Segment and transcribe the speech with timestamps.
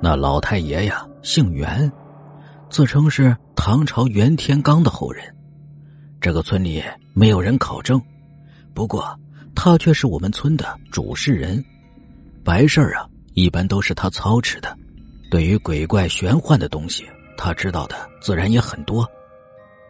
[0.00, 1.90] 那老太爷呀，姓袁，
[2.70, 5.24] 自称是唐朝袁天罡的后人。
[6.20, 6.82] 这个村里
[7.14, 8.00] 没有人考证，
[8.74, 9.18] 不过
[9.54, 11.64] 他却是我们村的主事人。
[12.44, 14.76] 白事儿啊，一般都是他操持的。
[15.30, 17.04] 对于鬼怪玄幻的东西，
[17.36, 19.06] 他知道的自然也很多。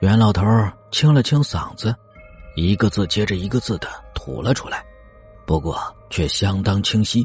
[0.00, 0.44] 袁老头
[0.90, 1.94] 清了清嗓子，
[2.56, 4.84] 一个字接着一个字的吐了出来，
[5.46, 5.78] 不过
[6.10, 7.24] 却相当清晰。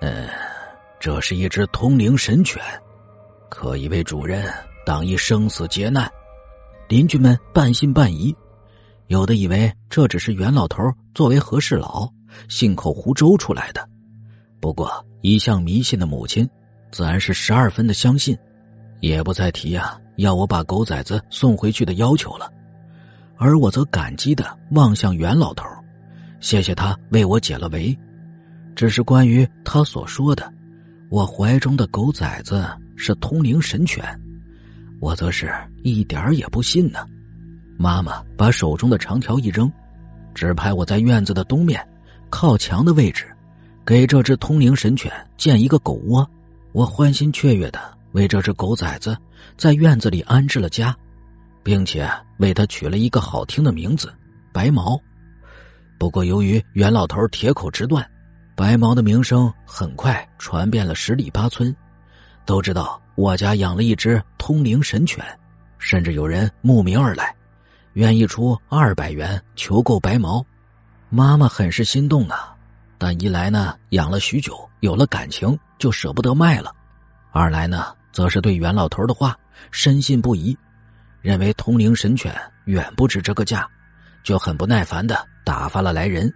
[0.00, 0.28] 嗯，
[1.04, 2.62] 这是一只通灵神犬，
[3.50, 4.50] 可以为主人
[4.86, 6.10] 挡一生死劫难。
[6.88, 8.34] 邻居们半信半疑，
[9.08, 10.82] 有的以为这只是袁老头
[11.14, 12.10] 作为和事佬
[12.48, 13.86] 信口胡诌出来的。
[14.62, 14.90] 不过
[15.20, 16.48] 一向迷信的母亲，
[16.90, 18.34] 自然是十二分的相信，
[19.00, 22.50] 也不再提呀要我把狗崽子送回去的要求了。
[23.36, 25.66] 而我则感激的望向袁老头，
[26.40, 27.94] 谢谢他为我解了围。
[28.74, 30.50] 只是关于他所说的，
[31.10, 34.04] 我怀中的狗崽子是通灵神犬。
[35.00, 37.06] 我则是一点儿也不信呢。
[37.76, 39.70] 妈妈把手中的长条一扔，
[40.34, 41.86] 指派我在院子的东面，
[42.30, 43.26] 靠墙的位置，
[43.84, 46.28] 给这只通灵神犬建一个狗窝。
[46.72, 47.80] 我欢欣雀跃的
[48.12, 49.16] 为这只狗崽子
[49.56, 50.96] 在院子里安置了家，
[51.62, 54.12] 并且为它取了一个好听的名字——
[54.52, 55.00] 白毛。
[55.98, 58.04] 不过，由于袁老头铁口直断，
[58.56, 61.74] 白毛的名声很快传遍了十里八村，
[62.44, 63.00] 都知道。
[63.16, 65.24] 我家养了一只通灵神犬，
[65.78, 67.32] 甚至有人慕名而来，
[67.92, 70.44] 愿意出二百元求购白毛。
[71.10, 72.52] 妈妈很是心动啊，
[72.98, 76.70] 但一来呢，养了许久，有了感情就舍不得卖了；
[77.30, 79.36] 二来呢，则是对袁老头的话
[79.70, 80.56] 深信不疑，
[81.20, 83.64] 认为通灵神犬远不值这个价，
[84.24, 86.32] 就很不耐烦的打发了来人。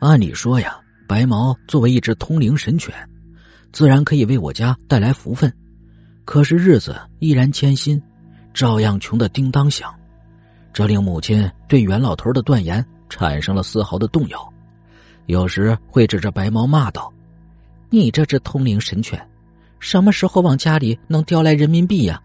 [0.00, 2.94] 按理说呀，白毛作为一只通灵神犬，
[3.72, 5.52] 自然可以为我家带来福分。
[6.24, 8.00] 可是日子依然艰辛，
[8.54, 9.94] 照样穷得叮当响，
[10.72, 14.52] 这令母亲对袁老头的断言产生了丝毫的动摇。
[15.26, 17.12] 有时会指着白毛骂道
[17.90, 19.20] ：“你这只通灵神犬，
[19.80, 22.20] 什么时候往家里能叼来人民币呀？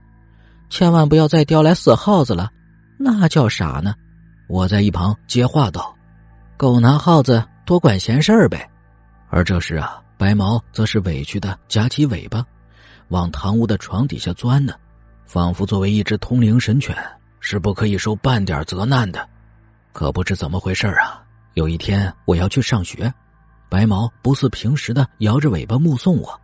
[0.70, 2.50] 千万不要再叼来死耗子了，
[2.98, 3.94] 那叫啥呢？”
[4.48, 5.96] 我在一旁接话道
[6.58, 8.68] ：“狗拿耗子，多管闲事儿呗。”
[9.30, 12.44] 而这时啊，白毛则是委屈的夹起尾巴。
[13.10, 14.74] 往堂屋的床底下钻呢，
[15.28, 16.98] 仿佛作为一只通灵神犬
[17.40, 19.30] 是不可以受半点责难的。
[19.94, 21.24] 可不知怎么回事啊！
[21.54, 23.14] 有一天我要去上学，
[23.70, 26.42] 白毛不似平时的摇着尾巴目送我，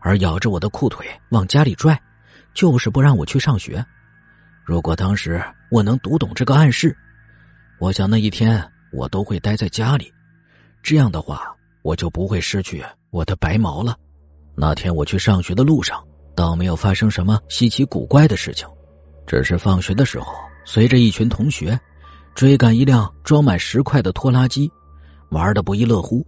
[0.00, 1.96] 而咬着我的裤腿往家里拽，
[2.54, 3.84] 就是不让我去上学。
[4.64, 5.40] 如果当时
[5.70, 6.96] 我能读懂这个暗示，
[7.78, 8.60] 我想那一天
[8.92, 10.12] 我都会待在家里。
[10.86, 11.52] 这样的话，
[11.82, 12.80] 我就不会失去
[13.10, 13.96] 我的白毛了。
[14.54, 16.00] 那天我去上学的路上，
[16.36, 18.68] 倒没有发生什么稀奇古怪的事情，
[19.26, 20.32] 只是放学的时候，
[20.64, 21.76] 随着一群同学
[22.36, 24.70] 追赶一辆装满石块的拖拉机，
[25.30, 26.24] 玩的不亦乐乎。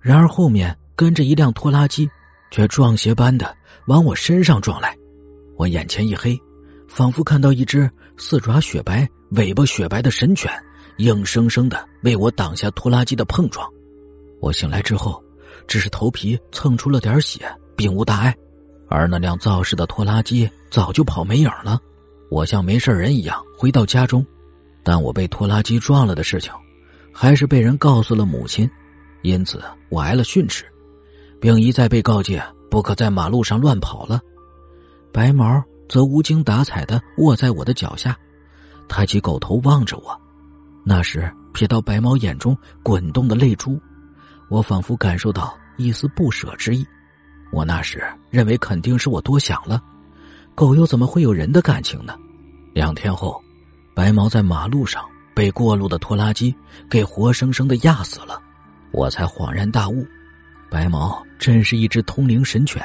[0.00, 2.08] 然而后面跟着一辆拖拉机，
[2.50, 3.54] 却撞邪般的
[3.88, 4.96] 往我身上撞来，
[5.58, 6.40] 我眼前一黑，
[6.88, 10.50] 仿佛看到一只四爪雪白、尾巴雪白的神犬，
[10.96, 13.70] 硬生生的为我挡下拖拉机的碰撞。
[14.42, 15.22] 我醒来之后。
[15.68, 18.36] 只是头皮蹭出了点血，并无大碍，
[18.88, 21.78] 而那辆肇事的拖拉机早就跑没影了。
[22.30, 24.26] 我像没事人一样回到家中，
[24.82, 26.52] 但我被拖拉机撞了的事情，
[27.12, 28.68] 还是被人告诉了母亲，
[29.22, 30.64] 因此我挨了训斥，
[31.40, 34.20] 并一再被告诫不可在马路上乱跑了。
[35.12, 38.18] 白毛则无精打采的卧在我的脚下，
[38.88, 40.20] 抬起狗头望着我，
[40.84, 43.80] 那时瞥到白毛眼中滚动的泪珠。
[44.52, 46.86] 我仿佛感受到一丝不舍之意，
[47.50, 49.82] 我那时认为肯定是我多想了，
[50.54, 52.14] 狗又怎么会有人的感情呢？
[52.74, 53.42] 两天后，
[53.94, 55.02] 白毛在马路上
[55.34, 56.54] 被过路的拖拉机
[56.90, 58.38] 给活生生的压死了，
[58.90, 60.06] 我才恍然大悟，
[60.68, 62.82] 白毛真是一只通灵神犬，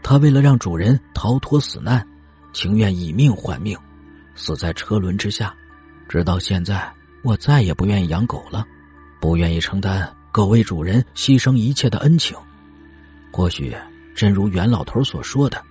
[0.00, 2.06] 它为了让主人逃脱死难，
[2.52, 3.76] 情愿以命换命，
[4.36, 5.52] 死在车轮之下。
[6.08, 6.88] 直到现在，
[7.24, 8.64] 我再也不愿意养狗了，
[9.20, 10.08] 不愿意承担。
[10.34, 12.36] 各位主人牺牲一切的恩情，
[13.30, 13.72] 或许
[14.16, 15.62] 真如袁老头所说的，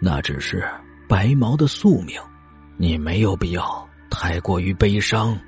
[0.00, 0.68] 那只是
[1.06, 2.20] 白毛的宿命。
[2.76, 5.38] 你没有必要太过于悲伤。